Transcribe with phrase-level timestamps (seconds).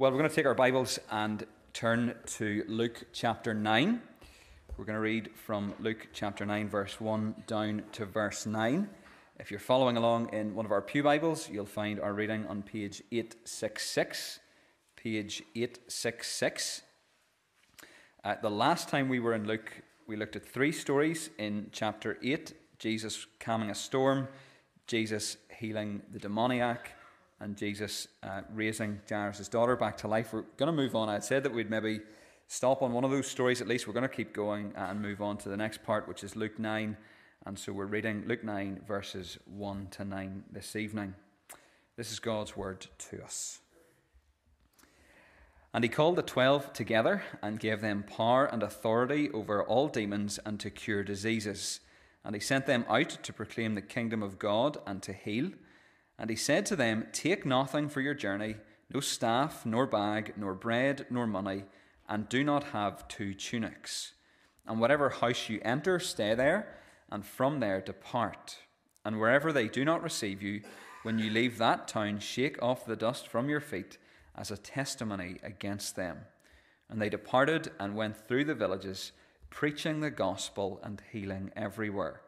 [0.00, 4.00] Well, we're going to take our Bibles and turn to Luke chapter 9.
[4.76, 8.88] We're going to read from Luke chapter 9, verse 1 down to verse 9.
[9.40, 12.62] If you're following along in one of our Pew Bibles, you'll find our reading on
[12.62, 14.38] page 866.
[14.94, 16.82] Page 866.
[18.22, 22.18] Uh, the last time we were in Luke, we looked at three stories in chapter
[22.22, 24.28] 8 Jesus calming a storm,
[24.86, 26.92] Jesus healing the demoniac,
[27.40, 30.32] and Jesus uh, raising Jairus' daughter back to life.
[30.32, 31.08] We're going to move on.
[31.08, 32.00] I said that we'd maybe
[32.48, 33.86] stop on one of those stories at least.
[33.86, 36.58] We're going to keep going and move on to the next part, which is Luke
[36.58, 36.96] 9.
[37.46, 41.14] And so we're reading Luke 9, verses 1 to 9 this evening.
[41.96, 43.60] This is God's word to us.
[45.74, 50.38] And he called the twelve together and gave them power and authority over all demons
[50.44, 51.80] and to cure diseases.
[52.24, 55.50] And he sent them out to proclaim the kingdom of God and to heal.
[56.18, 58.56] And he said to them, Take nothing for your journey,
[58.92, 61.64] no staff, nor bag, nor bread, nor money,
[62.08, 64.14] and do not have two tunics.
[64.66, 66.76] And whatever house you enter, stay there,
[67.10, 68.58] and from there depart.
[69.04, 70.62] And wherever they do not receive you,
[71.02, 73.98] when you leave that town, shake off the dust from your feet
[74.36, 76.18] as a testimony against them.
[76.90, 79.12] And they departed and went through the villages,
[79.50, 82.22] preaching the gospel and healing everywhere.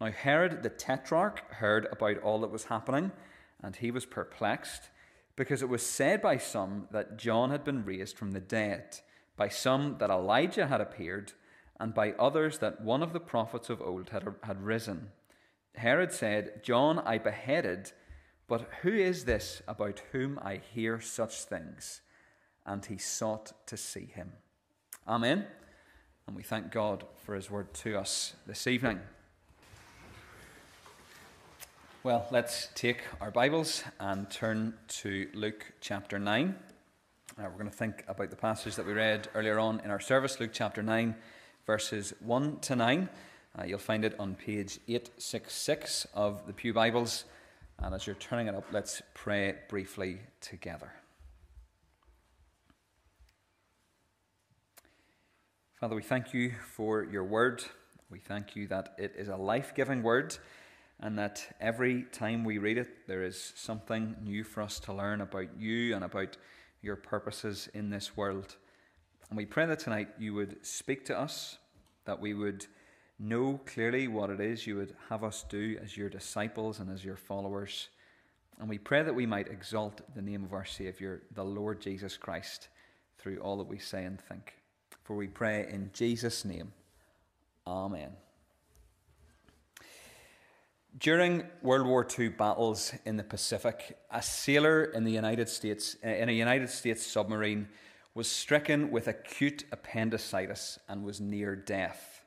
[0.00, 3.12] Now Herod the tetrarch heard about all that was happening,
[3.62, 4.88] and he was perplexed,
[5.36, 9.00] because it was said by some that John had been raised from the dead,
[9.36, 11.32] by some that Elijah had appeared,
[11.78, 15.08] and by others that one of the prophets of old had, had risen.
[15.76, 17.92] Herod said, John I beheaded,
[18.48, 22.00] but who is this about whom I hear such things?
[22.66, 24.32] And he sought to see him.
[25.06, 25.46] Amen.
[26.26, 29.00] And we thank God for his word to us this evening.
[32.02, 36.54] Well, let's take our Bibles and turn to Luke chapter 9.
[37.38, 40.00] Uh, we're going to think about the passage that we read earlier on in our
[40.00, 41.14] service, Luke chapter 9,
[41.66, 43.08] verses 1 to 9.
[43.58, 47.26] Uh, you'll find it on page 866 of the Pew Bibles.
[47.78, 50.94] And as you're turning it up, let's pray briefly together.
[55.74, 57.62] Father, we thank you for your word.
[58.08, 60.38] We thank you that it is a life giving word
[61.00, 65.22] and that every time we read it, there is something new for us to learn
[65.22, 66.36] about you and about
[66.82, 68.56] your purposes in this world.
[69.28, 71.58] And we pray that tonight you would speak to us,
[72.04, 72.66] that we would
[73.18, 77.04] know clearly what it is you would have us do as your disciples and as
[77.04, 77.88] your followers.
[78.58, 82.16] And we pray that we might exalt the name of our Saviour, the Lord Jesus
[82.16, 82.68] Christ,
[83.18, 84.54] through all that we say and think.
[85.04, 86.72] For we pray in Jesus' name.
[87.66, 88.10] Amen.
[90.98, 96.14] During World War II battles in the Pacific, a sailor in the United States eh,
[96.14, 97.68] in a United States submarine
[98.14, 102.24] was stricken with acute appendicitis and was near death.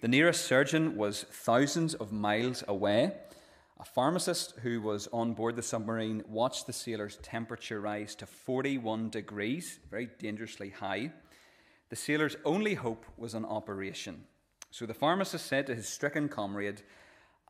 [0.00, 3.12] The nearest surgeon was thousands of miles away.
[3.78, 9.10] A pharmacist who was on board the submarine watched the sailor's temperature rise to 41
[9.10, 11.12] degrees, very dangerously high.
[11.88, 14.24] The sailor's only hope was an operation.
[14.72, 16.82] So the pharmacist said to his stricken comrade,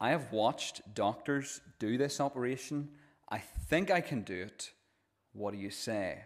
[0.02, 2.88] I have watched doctors do this operation.
[3.28, 4.72] I think I can do it.
[5.32, 6.24] What do you say?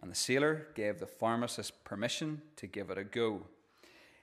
[0.00, 3.42] And the sailor gave the pharmacist permission to give it a go.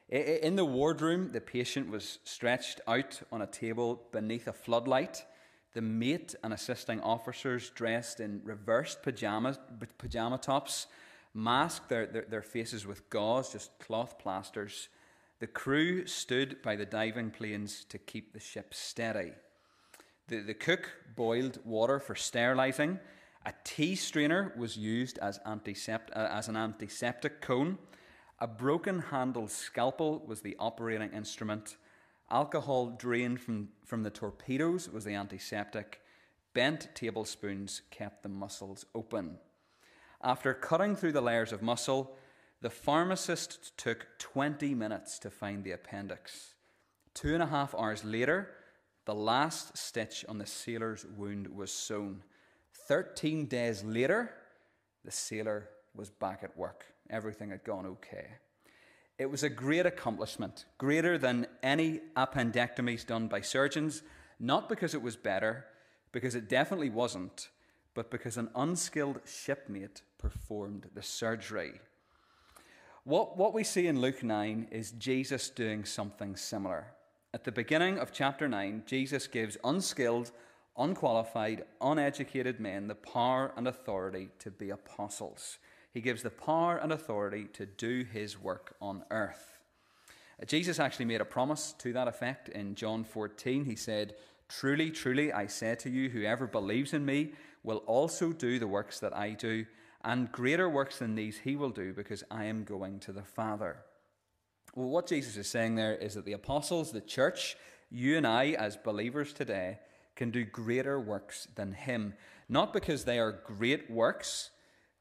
[0.09, 5.23] In the wardroom, the patient was stretched out on a table beneath a floodlight.
[5.75, 9.59] The mate and assisting officers, dressed in reversed pajamas,
[9.99, 10.87] pajama tops,
[11.35, 14.89] masked their, their, their faces with gauze, just cloth plasters.
[15.39, 19.33] The crew stood by the diving planes to keep the ship steady.
[20.27, 22.99] The, the cook boiled water for sterilizing.
[23.45, 27.77] A tea strainer was used as, antisept, uh, as an antiseptic cone.
[28.39, 31.77] A broken handled scalpel was the operating instrument.
[32.31, 36.01] Alcohol drained from, from the torpedoes was the antiseptic.
[36.53, 39.37] Bent tablespoons kept the muscles open.
[40.23, 42.17] After cutting through the layers of muscle,
[42.61, 46.55] the pharmacist took 20 minutes to find the appendix.
[47.13, 48.49] Two and a half hours later,
[49.05, 52.23] the last stitch on the sailor's wound was sewn.
[52.87, 54.31] 13 days later,
[55.03, 56.85] the sailor was back at work.
[57.09, 58.27] Everything had gone okay.
[59.17, 64.01] It was a great accomplishment, greater than any appendectomies done by surgeons,
[64.39, 65.65] not because it was better,
[66.11, 67.49] because it definitely wasn't,
[67.93, 71.79] but because an unskilled shipmate performed the surgery.
[73.05, 76.87] What, what we see in Luke 9 is Jesus doing something similar.
[77.35, 80.31] At the beginning of chapter 9, Jesus gives unskilled,
[80.75, 85.59] unqualified, uneducated men the power and authority to be apostles.
[85.93, 89.59] He gives the power and authority to do his work on earth.
[90.41, 93.65] Uh, Jesus actually made a promise to that effect in John 14.
[93.65, 94.15] He said,
[94.49, 98.99] Truly, truly, I say to you, whoever believes in me will also do the works
[98.99, 99.67] that I do,
[100.05, 103.77] and greater works than these he will do, because I am going to the Father.
[104.75, 107.57] Well, what Jesus is saying there is that the apostles, the church,
[107.89, 109.79] you and I, as believers today,
[110.15, 112.13] can do greater works than him.
[112.47, 114.51] Not because they are great works,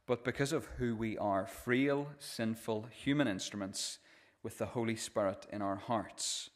[0.07, 3.99] but because of who we are frail, sinful, human instruments
[4.43, 6.51] with the Holy Spirit in our hearts.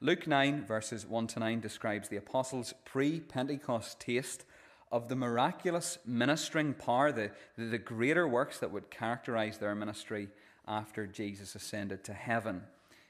[0.00, 4.44] Luke 9, verses 1 to 9, describes the apostles' pre Pentecost taste
[4.92, 10.28] of the miraculous ministering power, the, the greater works that would characterize their ministry
[10.68, 12.62] after Jesus ascended to heaven.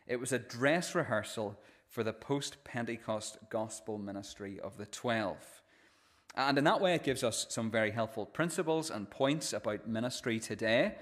[0.06, 1.58] It was a dress rehearsal
[1.88, 5.62] for the post Pentecost gospel ministry of the Twelve.
[6.34, 10.38] And in that way, it gives us some very helpful principles and points about ministry
[10.38, 10.94] today.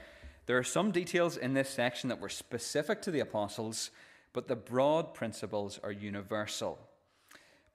[0.47, 3.91] There are some details in this section that were specific to the apostles,
[4.33, 6.79] but the broad principles are universal.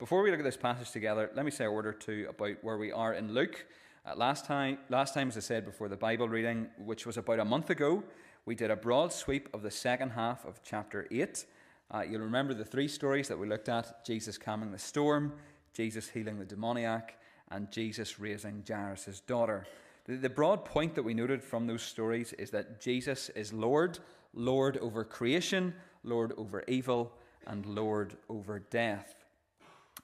[0.00, 2.56] Before we look at this passage together, let me say a word or two about
[2.62, 3.66] where we are in Luke.
[4.06, 7.38] Uh, last, time, last time, as I said before the Bible reading, which was about
[7.38, 8.02] a month ago,
[8.46, 11.44] we did a broad sweep of the second half of chapter 8.
[11.90, 15.34] Uh, you'll remember the three stories that we looked at Jesus calming the storm,
[15.74, 17.20] Jesus healing the demoniac,
[17.50, 19.66] and Jesus raising Jairus' daughter.
[20.06, 23.98] The, the broad point that we noted from those stories is that Jesus is Lord,
[24.32, 25.74] Lord over creation,
[26.04, 27.12] Lord over evil,
[27.46, 29.19] and Lord over death.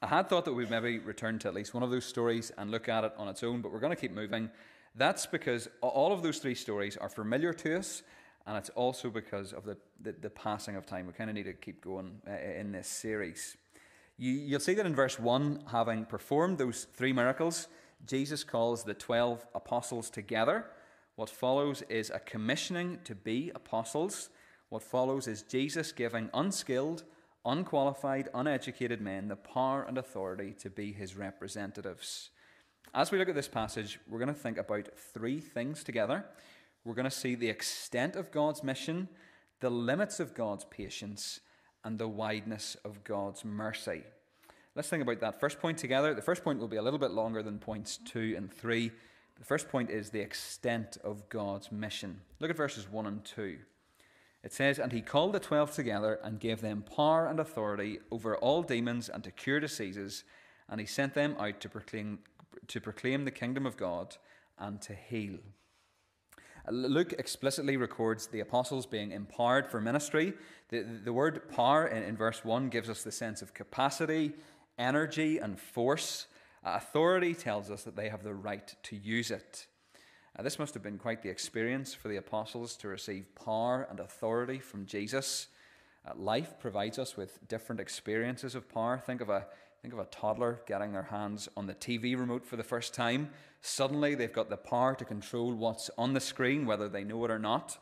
[0.02, 2.70] I had thought that we'd maybe return to at least one of those stories and
[2.70, 4.50] look at it on its own, but we're going to keep moving.
[4.94, 8.02] That's because all of those three stories are familiar to us,
[8.46, 11.06] and it's also because of the, the, the passing of time.
[11.06, 13.56] We kind of need to keep going uh, in this series.
[14.19, 17.69] You, you'll see that in verse 1, having performed those three miracles,
[18.06, 20.66] Jesus calls the 12 apostles together.
[21.16, 24.28] What follows is a commissioning to be apostles.
[24.69, 27.04] What follows is Jesus giving unskilled,
[27.46, 32.31] unqualified, uneducated men the power and authority to be his representatives.
[32.94, 36.25] As we look at this passage, we're going to think about three things together.
[36.84, 39.08] We're going to see the extent of God's mission,
[39.60, 41.40] the limits of God's patience,
[41.84, 44.02] and the wideness of God's mercy.
[44.75, 46.14] Let's think about that first point together.
[46.14, 48.90] The first point will be a little bit longer than points two and three.
[49.38, 52.20] The first point is the extent of God's mission.
[52.40, 53.58] Look at verses 1 and 2.
[54.42, 58.36] It says, And he called the twelve together and gave them power and authority over
[58.36, 60.24] all demons and to cure diseases,
[60.68, 62.20] and he sent them out to proclaim,
[62.68, 64.16] to proclaim the kingdom of God
[64.58, 65.38] and to heal.
[66.68, 70.34] Luke explicitly records the apostles being empowered for ministry.
[70.68, 74.32] The, the word power in, in verse 1 gives us the sense of capacity,
[74.78, 76.26] energy, and force.
[76.64, 79.68] authority tells us that they have the right to use it.
[80.38, 84.00] Uh, this must have been quite the experience for the apostles to receive power and
[84.00, 85.48] authority from Jesus.
[86.06, 88.98] Uh, life provides us with different experiences of power.
[88.98, 89.46] Think of a
[89.80, 93.30] think of a toddler getting their hands on the TV remote for the first time.
[93.60, 97.30] Suddenly, they've got the power to control what's on the screen, whether they know it
[97.30, 97.78] or not.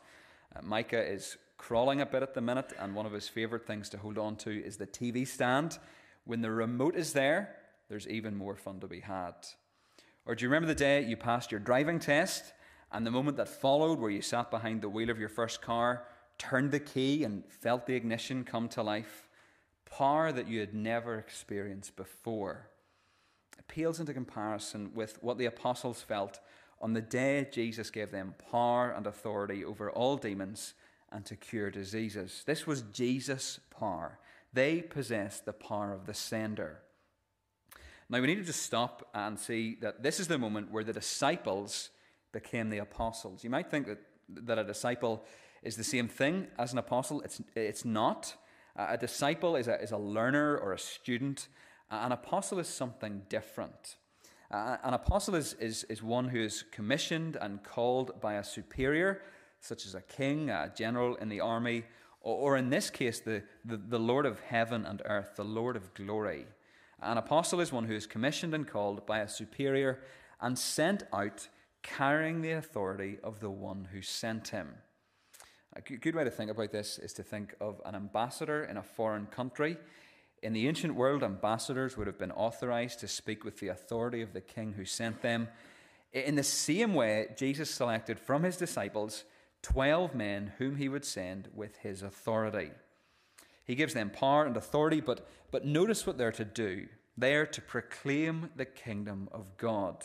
[0.55, 3.89] Uh, Micah is crawling a bit at the minute, and one of his favourite things
[3.91, 5.79] to hold on to is the TV stand.
[6.25, 7.57] When the remote is there,
[7.89, 9.35] there's even more fun to be had.
[10.27, 12.53] Or do you remember the day you passed your driving test
[12.91, 16.05] and the moment that followed where you sat behind the wheel of your first car,
[16.39, 19.29] turned the key, and felt the ignition come to life?
[19.85, 22.71] Power that you had never experienced before.
[23.59, 26.41] It pales into comparison with what the apostles felt
[26.81, 30.75] on the day Jesus gave them power and authority over all demons
[31.11, 32.43] and to cure diseases.
[32.45, 34.19] This was Jesus' power.
[34.53, 36.81] They possessed the power of the sender.
[38.15, 40.93] Now, we need to just stop and see that this is the moment where the
[40.93, 41.91] disciples
[42.31, 43.43] became the apostles.
[43.43, 45.25] You might think that, that a disciple
[45.65, 47.23] is the same thing as an apostle.
[47.23, 48.37] It's, it's not.
[48.77, 51.49] A disciple is a, is a learner or a student.
[51.91, 53.97] An apostle is something different.
[54.49, 59.23] An apostle is, is, is one who is commissioned and called by a superior,
[59.59, 61.83] such as a king, a general in the army,
[62.21, 65.75] or, or in this case, the, the, the Lord of heaven and earth, the Lord
[65.75, 66.47] of glory.
[67.03, 70.01] An apostle is one who is commissioned and called by a superior
[70.41, 71.49] and sent out
[71.83, 74.75] carrying the authority of the one who sent him.
[75.77, 78.83] A good way to think about this is to think of an ambassador in a
[78.83, 79.77] foreign country.
[80.43, 84.33] In the ancient world, ambassadors would have been authorized to speak with the authority of
[84.33, 85.49] the king who sent them.
[86.13, 89.25] In the same way, Jesus selected from his disciples
[89.63, 92.71] 12 men whom he would send with his authority.
[93.65, 96.87] He gives them power and authority, but, but notice what they're to do.
[97.17, 100.05] They're to proclaim the kingdom of God.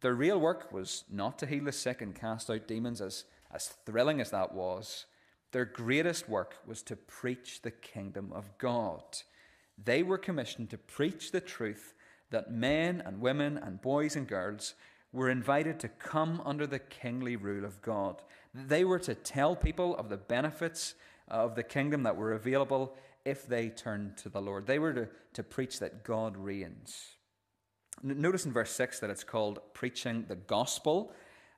[0.00, 3.68] Their real work was not to heal the sick and cast out demons, as, as
[3.86, 5.06] thrilling as that was.
[5.52, 9.02] Their greatest work was to preach the kingdom of God.
[9.82, 11.94] They were commissioned to preach the truth
[12.30, 14.74] that men and women and boys and girls
[15.12, 18.22] were invited to come under the kingly rule of God.
[18.54, 20.94] They were to tell people of the benefits
[21.32, 24.66] of the kingdom that were available if they turned to the Lord.
[24.66, 27.16] They were to, to preach that God reigns.
[28.02, 31.12] Notice in verse 6 that it's called preaching the gospel.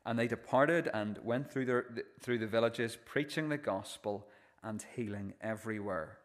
[0.07, 1.87] And they departed and went through, their,
[2.21, 4.26] through the villages, preaching the gospel
[4.62, 6.19] and healing everywhere.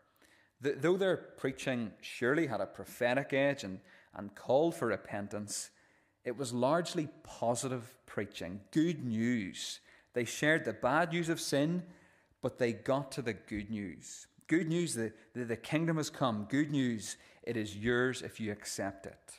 [0.62, 3.79] The, though their preaching surely had a prophetic edge and,
[4.13, 5.70] and called for repentance,
[6.25, 9.79] it was largely positive preaching, good news.
[10.13, 11.84] They shared the bad news of sin,
[12.41, 14.27] but they got to the good news.
[14.48, 16.48] Good news, the, the, the kingdom has come.
[16.50, 19.38] Good news, it is yours if you accept it.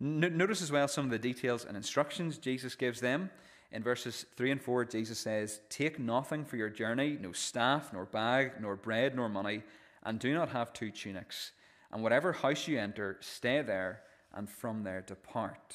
[0.00, 3.30] Notice as well some of the details and instructions Jesus gives them.
[3.72, 8.06] In verses 3 and 4, Jesus says, Take nothing for your journey, no staff, nor
[8.06, 9.62] bag, nor bread, nor money,
[10.04, 11.52] and do not have two tunics.
[11.92, 14.02] And whatever house you enter, stay there,
[14.32, 15.74] and from there depart.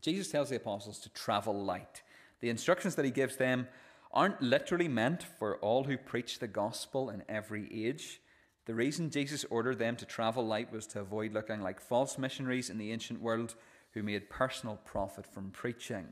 [0.00, 2.02] Jesus tells the apostles to travel light.
[2.40, 3.66] The instructions that he gives them
[4.12, 8.20] aren't literally meant for all who preach the gospel in every age.
[8.66, 12.70] The reason Jesus ordered them to travel light was to avoid looking like false missionaries
[12.70, 13.54] in the ancient world
[13.92, 16.06] who made personal profit from preaching.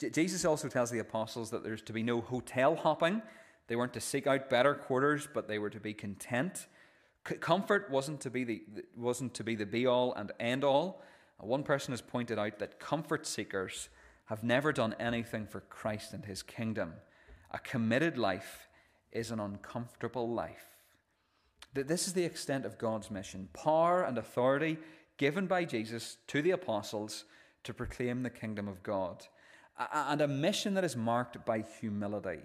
[0.00, 3.22] J- Jesus also tells the apostles that there's to be no hotel hopping.
[3.68, 6.66] They weren't to seek out better quarters, but they were to be content.
[7.28, 8.62] C- comfort wasn't to be the
[8.96, 11.02] wasn't to be the be all and end all.
[11.38, 13.88] One person has pointed out that comfort seekers
[14.32, 16.94] have never done anything for Christ and his kingdom.
[17.50, 18.66] A committed life
[19.12, 20.64] is an uncomfortable life.
[21.74, 24.78] That this is the extent of God's mission power and authority
[25.18, 27.26] given by Jesus to the apostles
[27.64, 29.26] to proclaim the kingdom of God,
[29.92, 32.40] and a mission that is marked by humility.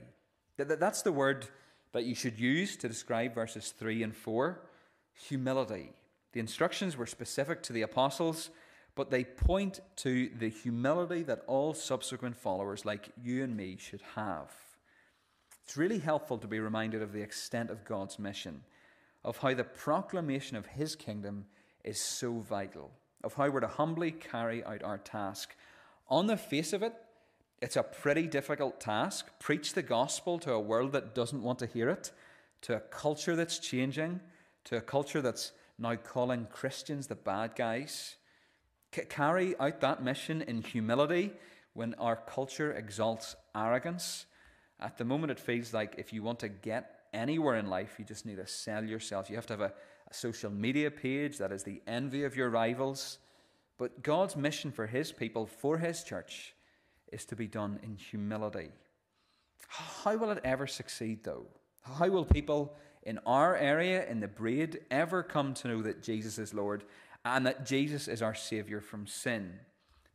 [0.58, 1.48] That's the word
[1.94, 4.60] that you should use to describe verses 3 and 4
[5.14, 5.94] humility.
[6.34, 8.50] The instructions were specific to the apostles
[8.98, 14.02] but they point to the humility that all subsequent followers like you and me should
[14.16, 14.52] have.
[15.64, 18.64] It's really helpful to be reminded of the extent of God's mission,
[19.24, 21.46] of how the proclamation of His kingdom
[21.84, 22.92] is so vital,
[23.24, 25.56] of how we're to humbly carry out our task.
[26.10, 26.96] On the face of it,
[27.62, 29.28] it's a pretty difficult task.
[29.40, 32.12] Preach the gospel to a world that doesn't want to hear it,
[32.64, 34.22] to a culture that's changing,
[34.66, 38.17] to a culture that's now calling Christians the bad guys
[39.06, 41.34] carry out that mission in humility
[41.74, 44.26] when our culture exalts arrogance.
[44.80, 48.06] At the moment, it feels like if you want to get anywhere in life, you
[48.06, 49.30] just need to sell yourself.
[49.30, 49.74] You have to have a,
[50.10, 53.20] a social media page that is the envy of your rivals.
[53.78, 56.56] But God's mission for His people, for His church,
[57.12, 58.70] is to be done in humility.
[59.68, 61.46] How will it ever succeed, though?
[61.82, 66.38] How will people in our area, in the braid, ever come to know that Jesus
[66.38, 66.84] is Lord
[67.36, 69.60] and that Jesus is our Saviour from sin.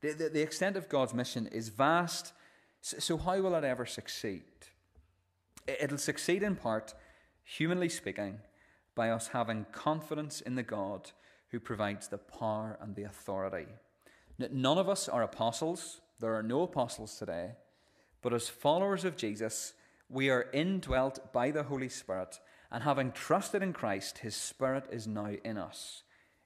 [0.00, 2.32] The, the, the, extent of God's mission is vast,
[2.80, 4.42] so how will it ever succeed?
[5.66, 6.94] It'll succeed in part,
[7.44, 8.38] humanly speaking,
[8.94, 11.12] by us having confidence in the God
[11.48, 13.66] who provides the power and the authority.
[14.38, 17.52] None of us are apostles, there are no apostles today,
[18.22, 19.74] but as followers of Jesus,
[20.08, 22.40] we are indwelt by the Holy Spirit,
[22.70, 26.02] and having trusted in Christ, His Spirit is now in us.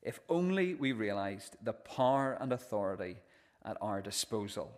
[0.07, 3.17] If only we realized the power and authority
[3.65, 4.71] at our disposal.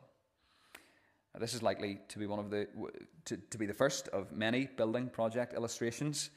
[1.35, 2.67] Now, this is likely to be one of the
[3.27, 6.31] to, to be the first of many building project illustrations.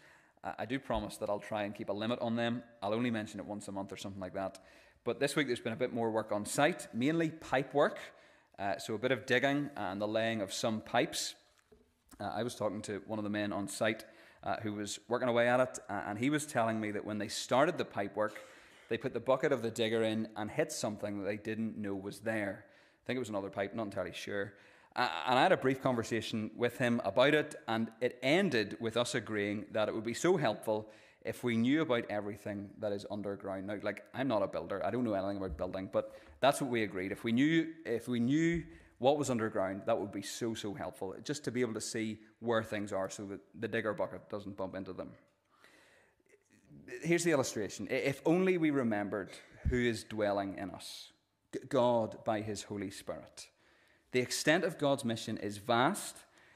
[0.43, 2.63] I do promise that I'll try and keep a limit on them.
[2.83, 4.59] I'll only mention it once a month or something like that.
[5.05, 7.97] But this week there's been a bit more work on site, mainly pipe work.
[8.59, 11.35] Uh, so a bit of digging and the laying of some pipes.
[12.19, 14.03] Uh, I was talking to one of the men on site
[14.43, 17.29] uh, who was working away at it, and he was telling me that when they
[17.29, 18.41] started the pipe work,
[18.91, 21.95] they put the bucket of the digger in and hit something that they didn't know
[21.95, 22.65] was there.
[22.67, 24.53] I think it was another pipe, not entirely sure.
[24.97, 29.15] And I had a brief conversation with him about it, and it ended with us
[29.15, 30.89] agreeing that it would be so helpful
[31.23, 33.67] if we knew about everything that is underground.
[33.67, 36.69] Now, like I'm not a builder, I don't know anything about building, but that's what
[36.69, 37.13] we agreed.
[37.13, 38.61] If we knew, if we knew
[38.97, 42.19] what was underground, that would be so so helpful, just to be able to see
[42.41, 45.11] where things are, so that the digger bucket doesn't bump into them
[47.01, 47.87] here's the illustration.
[47.89, 49.31] If only we remembered
[49.69, 51.11] who is dwelling in us
[51.69, 53.47] God by his Holy Spirit.
[54.11, 56.15] The extent of God's mission is vast.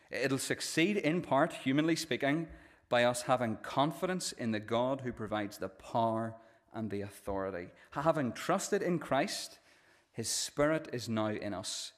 [0.10, 2.48] It'll succeed in part, humanly speaking,
[2.90, 6.36] by us having confidence in the God who provides the power
[6.74, 7.70] and the authority.
[7.92, 9.60] Having trusted in Christ,
[10.12, 11.94] his Spirit is now in us.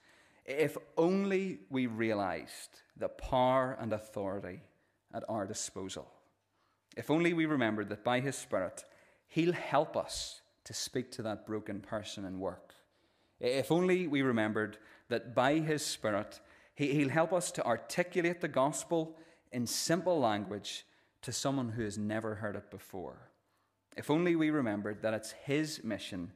[0.46, 4.62] If only we realized the power and authority
[5.14, 6.08] at our disposal.
[6.98, 8.84] If only we remembered that by his Spirit,
[9.28, 12.74] he'll help us to speak to that broken person and work.
[13.40, 16.40] If only we remembered that by his Spirit,
[16.74, 19.16] he'll help us to articulate the gospel
[19.52, 20.86] in simple language
[21.22, 23.30] to someone who has never heard it before.
[23.96, 26.32] If only we remembered that it's His mission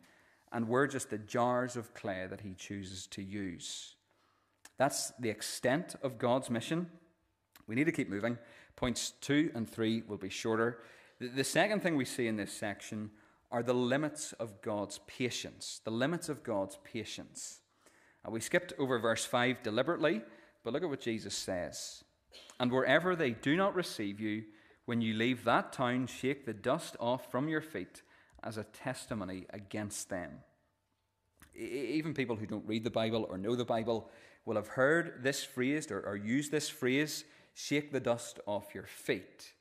[0.51, 3.95] and we're just the jars of clay that He chooses to use.
[4.77, 6.87] That's the extent of God's mission.
[7.67, 8.37] We need to keep moving.
[8.81, 10.79] Points two and three will be shorter.
[11.19, 13.11] The second thing we see in this section
[13.51, 15.81] are the limits of God's patience.
[15.83, 17.59] The limits of God's patience.
[18.27, 20.23] Uh, we skipped over verse 5 deliberately,
[20.63, 22.03] but look at what Jesus says.
[22.59, 24.45] And wherever they do not receive you,
[24.85, 28.01] when you leave that town, shake the dust off from your feet
[28.41, 30.39] as a testimony against them.
[31.55, 34.09] Even people who don't read the Bible or know the Bible
[34.43, 38.85] will have heard this phrase or, or used this phrase shake the dust off your
[38.85, 39.53] feet.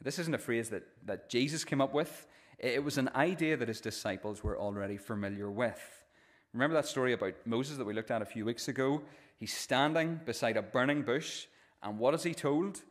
[0.00, 2.26] This isn't a phrase that, that Jesus came up with,
[2.58, 6.04] it was an idea that his disciples were already familiar with.
[6.52, 9.02] Remember that story about Moses that we looked at a few weeks ago?
[9.38, 11.46] He's standing beside a burning bush,
[11.82, 12.82] and what is he told?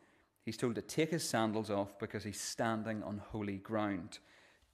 [0.44, 4.20] He's told to take his sandals off because he's standing on holy ground.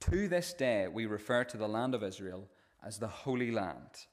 [0.00, 2.48] To this day, we refer to the land of Israel
[2.84, 4.06] as the Holy Land.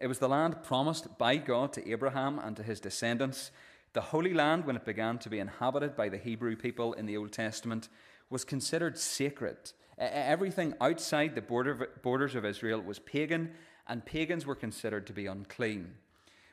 [0.00, 3.50] It was the land promised by God to Abraham and to his descendants.
[3.94, 7.18] The Holy Land, when it began to be inhabited by the Hebrew people in the
[7.18, 7.90] Old Testament,
[8.30, 9.72] was considered sacred.
[9.98, 13.52] Everything outside the border, borders of Israel was pagan,
[13.86, 15.94] and pagans were considered to be unclean.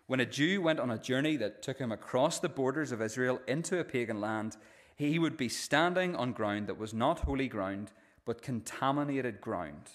[0.08, 3.40] When a Jew went on a journey that took him across the borders of Israel
[3.48, 4.58] into a pagan land,
[4.98, 7.94] he would be standing on ground that was not holy ground,
[8.26, 9.92] but contaminated ground.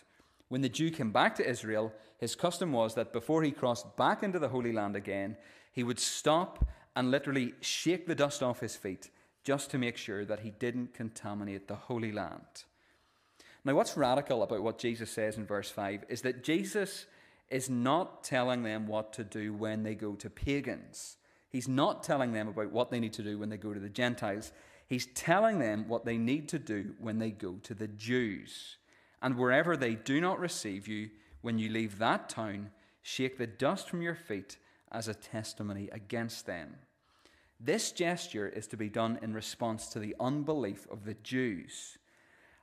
[0.48, 4.22] When the Jew came back to Israel, his custom was that before he crossed back
[4.22, 5.36] into the Holy Land again,
[5.72, 6.64] he would stop
[6.96, 9.10] and literally shake the dust off his feet
[9.42, 12.64] just to make sure that he didn't contaminate the Holy Land.
[13.64, 17.06] Now, what's radical about what Jesus says in verse 5 is that Jesus
[17.48, 21.16] is not telling them what to do when they go to pagans.
[21.48, 23.88] He's not telling them about what they need to do when they go to the
[23.88, 24.52] Gentiles.
[24.86, 28.76] He's telling them what they need to do when they go to the Jews.
[29.22, 32.70] And wherever they do not receive you, when you leave that town,
[33.02, 34.56] shake the dust from your feet
[34.94, 36.76] as a testimony against them.
[37.60, 41.98] This gesture is to be done in response to the unbelief of the Jews.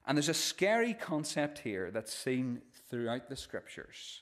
[0.05, 4.21] And there's a scary concept here that's seen throughout the scriptures.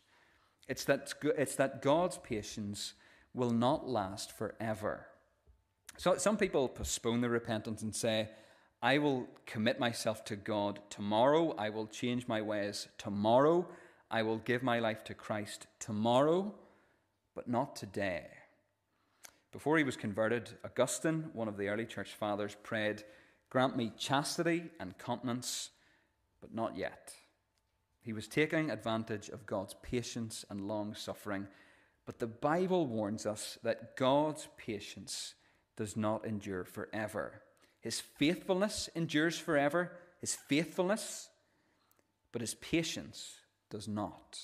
[0.67, 2.93] It's that, it's that God's patience
[3.33, 5.07] will not last forever.
[5.97, 8.29] So some people postpone their repentance and say,
[8.81, 11.53] I will commit myself to God tomorrow.
[11.57, 13.67] I will change my ways tomorrow.
[14.09, 16.53] I will give my life to Christ tomorrow,
[17.39, 18.25] but not today.
[19.53, 23.05] Before he was converted, Augustine, one of the early church fathers, prayed,
[23.49, 25.69] Grant me chastity and continence,
[26.41, 27.13] but not yet.
[28.01, 31.47] He was taking advantage of God's patience and long suffering.
[32.05, 35.33] But the Bible warns us that God's patience
[35.77, 37.41] does not endure forever.
[37.79, 41.29] His faithfulness endures forever, his faithfulness,
[42.33, 43.35] but his patience
[43.69, 44.37] does not.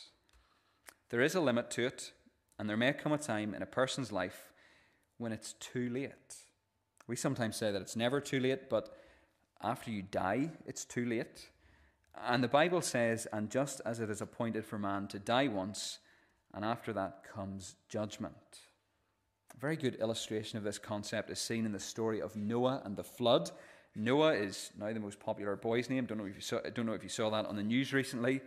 [1.09, 2.13] There is a limit to it,
[2.57, 4.53] and there may come a time in a person's life
[5.17, 6.35] when it's too late.
[7.07, 8.95] We sometimes say that it's never too late, but
[9.61, 11.49] after you die, it's too late.
[12.23, 15.99] And the Bible says, and just as it is appointed for man to die once,
[16.53, 18.35] and after that comes judgment.
[19.53, 22.95] A very good illustration of this concept is seen in the story of Noah and
[22.95, 23.51] the flood.
[23.95, 26.05] Noah is now the most popular boy's name.
[26.05, 28.41] Don't know if you saw, don't know if you saw that on the news recently.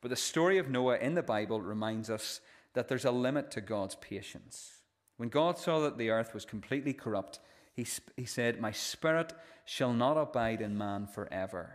[0.00, 2.40] But the story of Noah in the Bible reminds us
[2.74, 4.82] that there's a limit to God's patience.
[5.16, 7.38] When God saw that the earth was completely corrupt,
[7.74, 9.32] he, he said, My spirit
[9.64, 11.74] shall not abide in man forever.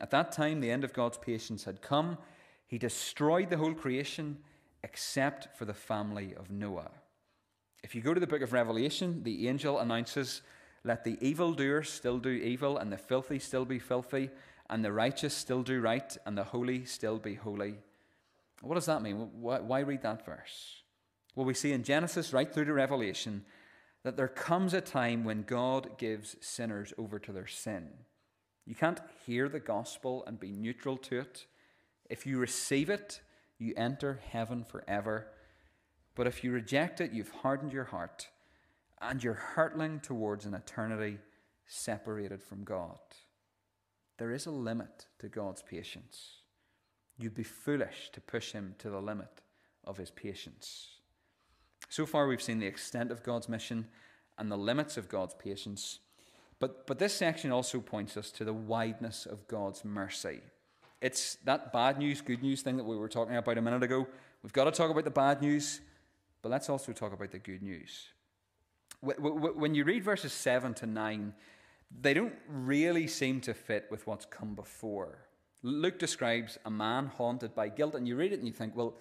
[0.00, 2.18] At that time, the end of God's patience had come.
[2.66, 4.38] He destroyed the whole creation
[4.82, 6.90] except for the family of Noah.
[7.82, 10.42] If you go to the book of Revelation, the angel announces,
[10.84, 14.30] Let the evildoer still do evil, and the filthy still be filthy,
[14.70, 17.78] and the righteous still do right, and the holy still be holy.
[18.60, 19.30] What does that mean?
[19.40, 20.82] Why, read that verse?
[21.34, 23.44] Well, we see in Genesis right through to Revelation
[24.02, 27.88] that there comes a time when God gives sinners over to their sin.
[28.66, 31.46] You can't hear the gospel and be neutral to it.
[32.10, 33.20] If you receive it,
[33.58, 35.28] you enter heaven forever.
[36.14, 38.28] But if you reject it, you've hardened your heart
[39.00, 41.18] and you're hurtling towards an eternity
[41.66, 42.98] separated from God.
[44.18, 46.42] There is a limit to God's patience.
[47.18, 49.42] You'd be foolish to push him to the limit
[49.84, 50.98] of his patience.
[51.88, 53.86] So far, we've seen the extent of God's mission
[54.36, 55.98] and the limits of God's patience.
[56.60, 60.40] But, but this section also points us to the wideness of God's mercy.
[61.00, 64.06] It's that bad news, good news thing that we were talking about a minute ago.
[64.42, 65.80] We've got to talk about the bad news,
[66.42, 68.08] but let's also talk about the good news.
[69.00, 71.32] When you read verses 7 to 9,
[72.00, 75.18] they don't really seem to fit with what's come before.
[75.62, 78.94] Luke describes a man haunted by guilt, and you read it and you think, well,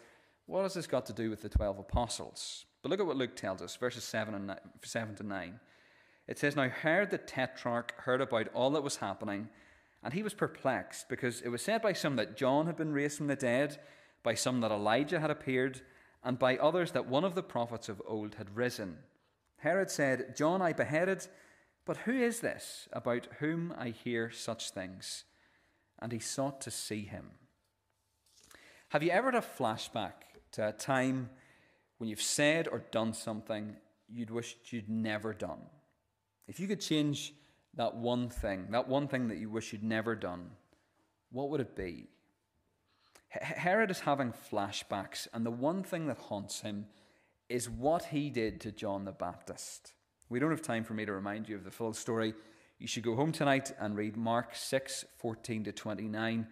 [0.47, 2.65] what has this got to do with the 12 apostles?
[2.81, 5.59] But look at what Luke tells us, verses 7, and 9, 7 to 9.
[6.27, 9.49] It says, Now Herod the Tetrarch heard about all that was happening,
[10.03, 13.17] and he was perplexed, because it was said by some that John had been raised
[13.17, 13.79] from the dead,
[14.23, 15.81] by some that Elijah had appeared,
[16.23, 18.97] and by others that one of the prophets of old had risen.
[19.57, 21.27] Herod said, John I beheaded,
[21.85, 25.23] but who is this about whom I hear such things?
[25.99, 27.31] And he sought to see him.
[28.89, 30.13] Have you ever had a flashback
[30.53, 31.29] to a time
[31.97, 33.75] when you've said or done something
[34.07, 35.59] you'd wished you'd never done?
[36.47, 37.33] If you could change
[37.73, 40.51] that one thing, that one thing that you wish you'd never done,
[41.31, 42.07] what would it be?
[43.29, 46.85] Herod is having flashbacks, and the one thing that haunts him
[47.49, 49.93] is what he did to John the Baptist.
[50.29, 52.33] We don't have time for me to remind you of the full story.
[52.79, 56.47] You should go home tonight and read Mark 6 14 to 29.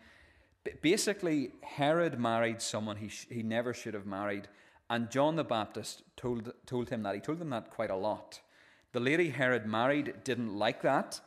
[0.81, 4.47] Basically, Herod married someone he, sh- he never should have married,
[4.89, 7.13] and John the Baptist told, told him that.
[7.13, 8.41] He told him that quite a lot.
[8.91, 11.21] The lady Herod married didn't like that,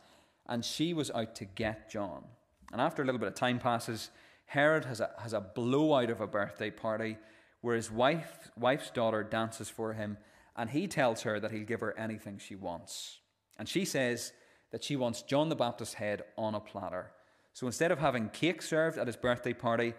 [0.46, 2.24] and she was out to get John.
[2.72, 4.10] And after a little bit of time passes,
[4.46, 7.18] Herod has a, has a blowout of a birthday party
[7.60, 10.18] where his wife, wife's daughter dances for him,
[10.56, 13.18] and he tells her that he'll give her anything she wants.
[13.58, 14.32] And she says
[14.70, 17.12] that she wants John the Baptist's head on a platter.
[17.52, 19.94] So instead of having cake served at his birthday party,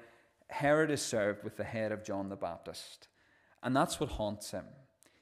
[0.49, 3.07] Herod is served with the head of John the Baptist.
[3.61, 4.65] And that's what haunts him.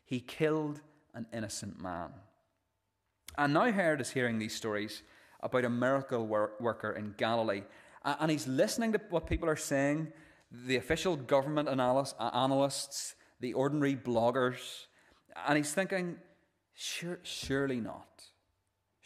[0.06, 0.82] He killed
[1.14, 2.12] an innocent man.
[3.38, 5.04] And now Herod is hearing these stories
[5.42, 7.64] about a miracle worker in Galilee.
[8.04, 10.14] And he's listening to what people are saying
[10.50, 14.86] the official government analysts, the ordinary bloggers.
[15.48, 16.18] And he's thinking,
[16.74, 18.24] sure, surely not.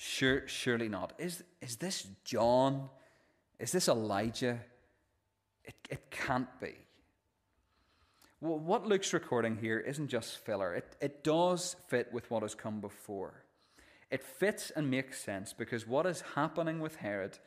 [0.04, 1.14] Sure, surely not.
[1.20, 2.90] Is, is this John?
[3.60, 4.60] Is this Elijah?
[5.64, 6.74] It, it can't be.
[8.40, 12.56] Well, what Luke's recording here isn't just filler, it, it does fit with what has
[12.56, 13.44] come before.
[14.10, 17.38] It fits and makes sense because what is happening with Herod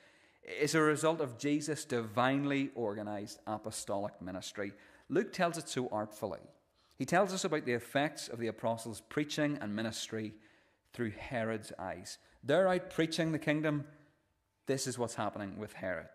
[0.45, 4.75] is a result of Jesus' divinely organized apostolic ministry.
[5.09, 6.39] Luke tells it so artfully.
[6.95, 10.35] He tells us about the effects of the apostles' preaching and ministry
[10.95, 12.19] through Herod's eyes.
[12.43, 13.85] They're out preaching the kingdom.
[14.67, 16.09] This is what's happening with Herod.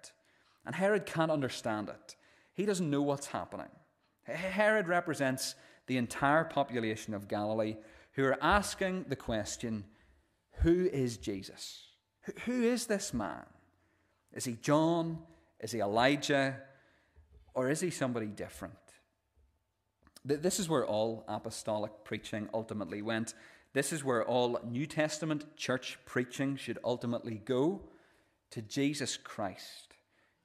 [0.65, 2.15] And Herod can't understand it.
[2.53, 3.69] He doesn't know what's happening.
[4.23, 5.55] Herod represents
[5.87, 7.75] the entire population of Galilee
[8.13, 9.85] who are asking the question
[10.61, 11.85] who is Jesus?
[12.45, 13.45] Who is this man?
[14.33, 15.19] Is he John?
[15.59, 16.57] Is he Elijah?
[17.53, 18.75] Or is he somebody different?
[20.25, 23.33] This is where all apostolic preaching ultimately went.
[23.73, 27.81] This is where all New Testament church preaching should ultimately go
[28.51, 29.93] to Jesus Christ.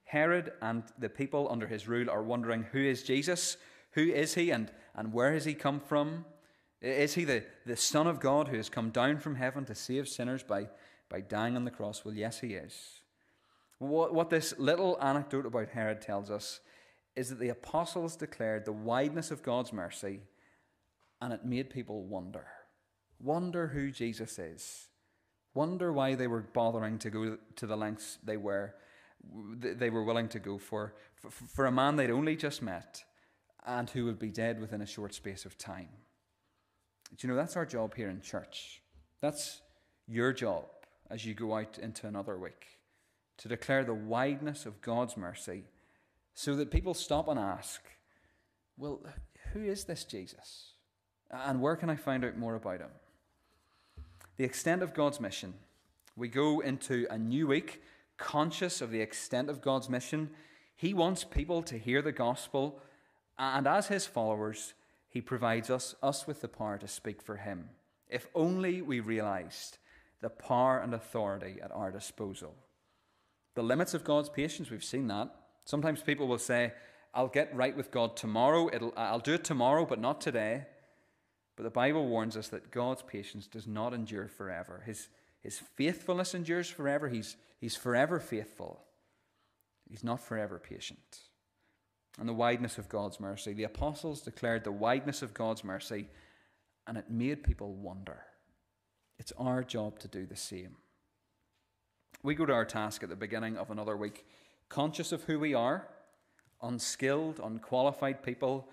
[0.04, 3.56] Herod and the people under his rule are wondering who is Jesus?
[3.92, 6.26] Who is he and, and where has he come from?
[6.82, 10.06] Is he the, the Son of God who has come down from heaven to save
[10.06, 10.68] sinners by,
[11.08, 12.04] by dying on the cross?
[12.04, 13.00] Well, yes, he is.
[13.78, 16.60] What, what this little anecdote about Herod tells us
[17.16, 20.20] is that the apostles declared the wideness of God's mercy,
[21.22, 22.46] and it made people wonder.
[23.20, 24.88] Wonder who Jesus is.
[25.54, 28.74] Wonder why they were bothering to go to the lengths they were,
[29.60, 30.94] they were willing to go for,
[31.30, 33.04] for, a man they'd only just met
[33.64, 35.88] and who would be dead within a short space of time.
[37.16, 38.82] Do you know, that's our job here in church.
[39.20, 39.60] That's
[40.06, 40.64] your job
[41.08, 42.78] as you go out into another week
[43.38, 45.64] to declare the wideness of God's mercy
[46.34, 47.82] so that people stop and ask,
[48.76, 49.00] well,
[49.52, 50.72] who is this Jesus?
[51.30, 52.90] And where can I find out more about him?
[54.36, 55.54] The extent of God's mission.
[56.16, 57.82] We go into a new week
[58.16, 60.30] conscious of the extent of God's mission.
[60.76, 62.80] He wants people to hear the gospel,
[63.38, 64.74] and as his followers,
[65.14, 67.68] he provides us, us with the power to speak for Him.
[68.08, 69.78] If only we realized
[70.20, 72.56] the power and authority at our disposal.
[73.54, 75.32] The limits of God's patience, we've seen that.
[75.66, 76.72] Sometimes people will say,
[77.14, 78.68] I'll get right with God tomorrow.
[78.72, 80.66] It'll, I'll do it tomorrow, but not today.
[81.56, 84.82] But the Bible warns us that God's patience does not endure forever.
[84.86, 85.08] His,
[85.40, 87.08] his faithfulness endures forever.
[87.08, 88.82] He's, he's forever faithful.
[89.88, 91.18] He's not forever patient.
[92.18, 93.52] and the wideness of God's mercy.
[93.52, 96.08] The apostles declared the wideness of God's mercy,
[96.86, 98.22] and it made people wonder.
[99.18, 100.76] It's our job to do the same.
[102.22, 104.26] We go to our task at the beginning of another week,
[104.68, 105.86] conscious of who we are,
[106.62, 108.68] unskilled, unqualified people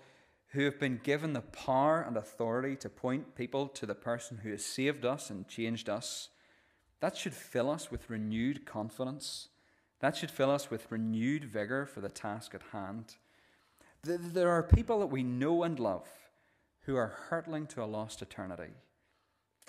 [0.52, 4.50] who have been given the power and authority to point people to the person who
[4.50, 6.28] has saved us and changed us.
[7.00, 9.48] That should fill us with renewed confidence.
[10.00, 13.16] That should fill us with renewed vigour for the task at hand.
[14.04, 16.08] There are people that we know and love
[16.82, 18.72] who are hurtling to a lost eternity.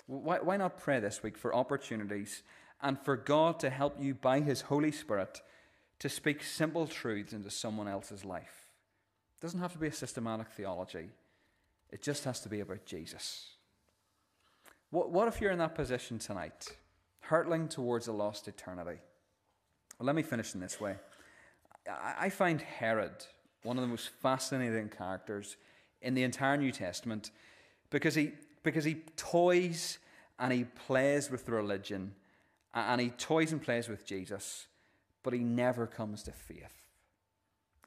[0.07, 2.43] Why not pray this week for opportunities
[2.81, 5.41] and for God to help you by His Holy Spirit
[5.99, 8.62] to speak simple truths into someone else's life?
[9.43, 11.09] It doesn't have to be a systematic theology,
[11.91, 13.49] it just has to be about Jesus.
[14.89, 16.69] What, what if you're in that position tonight,
[17.19, 19.01] hurtling towards a lost eternity?
[19.99, 20.95] Well, let me finish in this way.
[21.89, 23.11] I, I find Herod
[23.63, 25.57] one of the most fascinating characters
[26.01, 27.31] in the entire New Testament
[27.89, 28.31] because he,
[28.63, 29.97] because he toys
[30.39, 32.15] and he plays with religion
[32.73, 34.67] and he toys and plays with Jesus,
[35.21, 36.82] but he never comes to faith.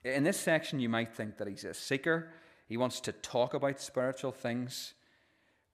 [0.04, 2.32] In this section, you might think that he's a seeker,
[2.66, 4.94] he wants to talk about spiritual things.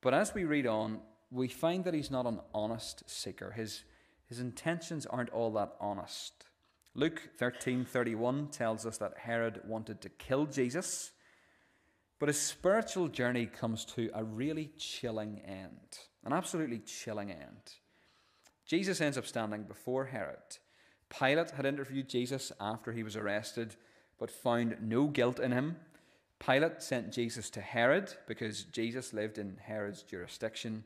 [0.01, 3.53] But as we read on, we find that he's not an honest seeker.
[3.53, 3.85] His,
[4.27, 6.45] his intentions aren't all that honest.
[6.95, 11.13] Luke 13:31 tells us that Herod wanted to kill Jesus,
[12.19, 17.77] but his spiritual journey comes to a really chilling end, an absolutely chilling end.
[18.67, 20.59] Jesus ends up standing before Herod.
[21.09, 23.77] Pilate had interviewed Jesus after he was arrested,
[24.23, 25.75] but found no guilt in him.
[26.39, 30.85] Pilate sent Jesus to Herod because Jesus lived in Herod's jurisdiction,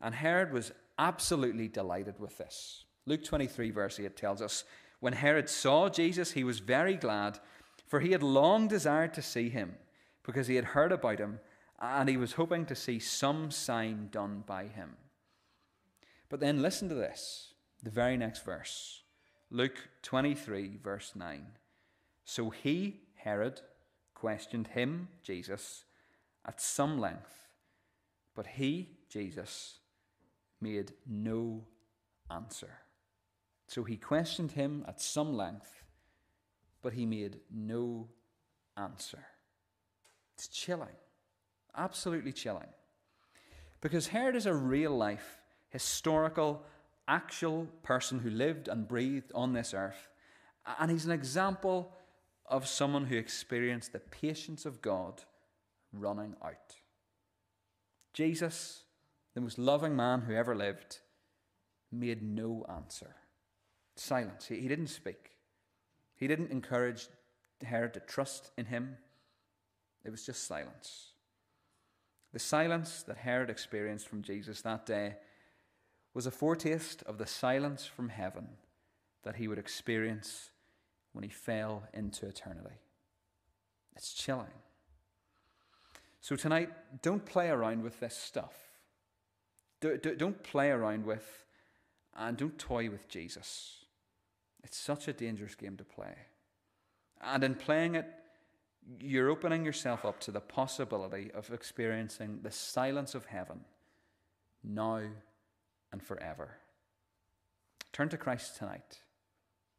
[0.00, 2.82] and Herod was absolutely delighted with this.
[3.06, 4.64] Luke 23, verse 8 tells us
[4.98, 7.38] when Herod saw Jesus, he was very glad,
[7.86, 9.76] for he had long desired to see him,
[10.24, 11.38] because he had heard about him,
[11.80, 14.96] and he was hoping to see some sign done by him.
[16.28, 19.04] But then listen to this, the very next verse.
[19.52, 21.46] Luke 23, verse 9.
[22.26, 23.60] So he, Herod,
[24.14, 25.84] questioned him, Jesus,
[26.44, 27.46] at some length,
[28.34, 29.78] but he, Jesus,
[30.60, 31.64] made no
[32.30, 32.80] answer.
[33.68, 35.84] So he questioned him at some length,
[36.82, 38.08] but he made no
[38.76, 39.24] answer.
[40.34, 40.96] It's chilling,
[41.76, 42.68] absolutely chilling.
[43.80, 46.64] Because Herod is a real life, historical,
[47.06, 50.08] actual person who lived and breathed on this earth.
[50.80, 51.92] And he's an example
[52.48, 55.22] of someone who experienced the patience of God
[55.92, 56.76] running out.
[58.12, 58.84] Jesus,
[59.34, 61.00] the most loving man who ever lived,
[61.92, 63.14] made no answer.
[63.96, 64.46] Silence.
[64.46, 65.32] He, he didn't speak.
[66.16, 67.08] He didn't encourage
[67.62, 68.96] Herod to trust in him.
[70.04, 71.12] It was just silence.
[72.32, 75.16] The silence that Herod experienced from Jesus that day
[76.14, 78.48] was a foretaste of the silence from heaven
[79.22, 80.50] that he would experience
[81.16, 82.76] when he fell into eternity.
[83.96, 84.52] It's chilling.
[86.20, 86.70] So tonight,
[87.02, 88.54] don't play around with this stuff.
[89.80, 91.44] Don't play around with
[92.14, 93.84] and don't toy with Jesus.
[94.62, 96.14] It's such a dangerous game to play.
[97.20, 98.06] And in playing it,
[99.00, 103.60] you're opening yourself up to the possibility of experiencing the silence of heaven
[104.62, 105.00] now
[105.92, 106.58] and forever.
[107.92, 109.00] Turn to Christ tonight.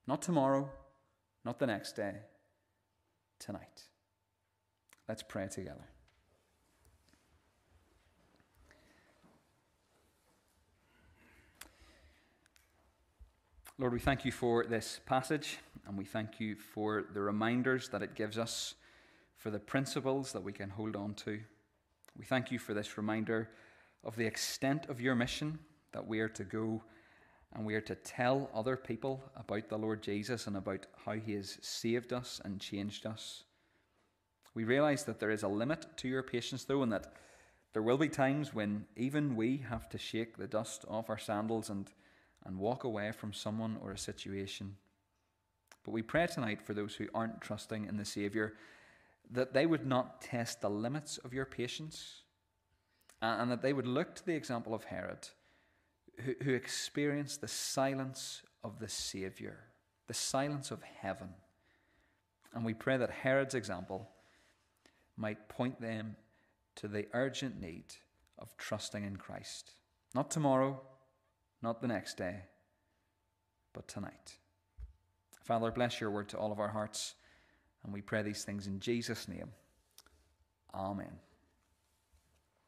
[0.07, 0.69] Not tomorrow,
[1.47, 2.13] not the next day,
[3.39, 3.83] tonight.
[5.07, 5.87] Let's pray together.
[13.77, 18.01] Lord, we thank you for this passage, and we thank you for the reminders that
[18.01, 18.75] it gives us,
[19.37, 21.39] for the principles that we can hold on to.
[22.17, 23.51] We thank you for this reminder
[24.03, 25.59] of the extent of your mission,
[25.93, 26.83] that we are to go
[27.53, 31.33] and we are to tell other people about the Lord Jesus and about how he
[31.33, 33.43] has saved us and changed us.
[34.53, 37.13] We realize that there is a limit to your patience, though, and that
[37.73, 41.69] there will be times when even we have to shake the dust off our sandals
[41.69, 41.91] and
[42.47, 44.77] and walk away from someone or a situation.
[45.83, 48.53] But we pray tonight for those who aren't trusting in the Saviour
[49.29, 52.21] that they would not test the limits of your patience
[53.21, 55.27] uh, and that they would look to the example of Herod,
[56.17, 59.57] who, experienced the silence of the Saviour,
[60.07, 61.29] the silence of heaven.
[62.53, 64.09] And we pray that Herod's example
[65.15, 66.15] might point them
[66.75, 67.85] to the urgent need
[68.39, 69.73] of trusting in Christ.
[70.15, 70.81] Not tomorrow,
[71.61, 72.41] not the next day,
[73.73, 74.37] but tonight.
[75.43, 77.15] Father, bless your word to all of our hearts.
[77.83, 79.51] And we pray these things in Jesus' name.
[80.73, 81.19] Amen.